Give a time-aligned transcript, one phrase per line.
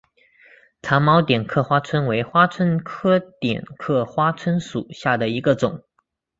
[0.81, 5.83] 长毛点刻花蝽为花蝽科点刻花椿属下的一个种。